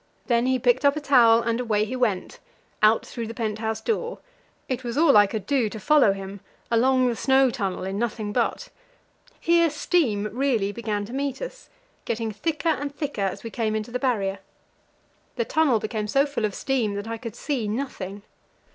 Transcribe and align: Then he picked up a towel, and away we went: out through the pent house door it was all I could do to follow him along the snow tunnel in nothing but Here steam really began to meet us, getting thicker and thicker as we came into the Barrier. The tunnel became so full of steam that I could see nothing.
Then 0.25 0.47
he 0.47 0.57
picked 0.57 0.83
up 0.83 0.95
a 0.95 0.99
towel, 0.99 1.43
and 1.43 1.59
away 1.59 1.85
we 1.85 1.95
went: 1.95 2.39
out 2.81 3.05
through 3.05 3.27
the 3.27 3.35
pent 3.35 3.59
house 3.59 3.79
door 3.81 4.17
it 4.67 4.83
was 4.83 4.97
all 4.97 5.15
I 5.15 5.27
could 5.27 5.45
do 5.45 5.69
to 5.69 5.79
follow 5.79 6.11
him 6.13 6.39
along 6.71 7.05
the 7.07 7.15
snow 7.15 7.51
tunnel 7.51 7.83
in 7.83 7.99
nothing 7.99 8.33
but 8.33 8.69
Here 9.39 9.69
steam 9.69 10.23
really 10.35 10.71
began 10.71 11.05
to 11.05 11.13
meet 11.13 11.39
us, 11.39 11.69
getting 12.03 12.31
thicker 12.31 12.69
and 12.69 12.95
thicker 12.95 13.21
as 13.21 13.43
we 13.43 13.51
came 13.51 13.75
into 13.75 13.91
the 13.91 13.99
Barrier. 13.99 14.39
The 15.35 15.45
tunnel 15.45 15.77
became 15.79 16.07
so 16.07 16.25
full 16.25 16.45
of 16.45 16.55
steam 16.55 16.95
that 16.95 17.07
I 17.07 17.19
could 17.19 17.35
see 17.35 17.67
nothing. 17.67 18.23